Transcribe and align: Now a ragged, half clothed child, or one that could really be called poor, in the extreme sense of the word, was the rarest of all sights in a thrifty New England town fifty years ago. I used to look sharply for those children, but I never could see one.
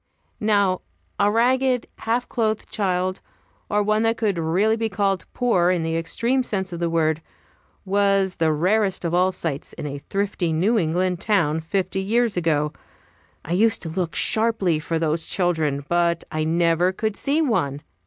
Now 0.39 0.81
a 1.19 1.29
ragged, 1.29 1.85
half 1.99 2.27
clothed 2.27 2.67
child, 2.71 3.21
or 3.69 3.83
one 3.83 4.01
that 4.01 4.17
could 4.17 4.39
really 4.39 4.75
be 4.75 4.89
called 4.89 5.27
poor, 5.35 5.69
in 5.69 5.83
the 5.83 5.95
extreme 5.95 6.41
sense 6.41 6.73
of 6.73 6.79
the 6.79 6.89
word, 6.89 7.21
was 7.85 8.37
the 8.37 8.51
rarest 8.51 9.05
of 9.05 9.13
all 9.13 9.31
sights 9.31 9.73
in 9.73 9.85
a 9.85 9.99
thrifty 10.09 10.53
New 10.53 10.79
England 10.79 11.19
town 11.21 11.59
fifty 11.61 12.01
years 12.01 12.35
ago. 12.35 12.73
I 13.45 13.51
used 13.53 13.83
to 13.83 13.89
look 13.89 14.15
sharply 14.15 14.79
for 14.79 14.97
those 14.97 15.27
children, 15.27 15.85
but 15.87 16.23
I 16.31 16.45
never 16.45 16.91
could 16.91 17.15
see 17.15 17.39
one. 17.39 17.83